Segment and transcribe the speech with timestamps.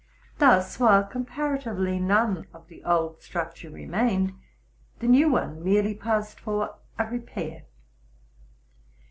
[0.39, 4.33] Thus, while comparatively none of the old structure remained,
[4.97, 7.65] the new one merely passed for arepair.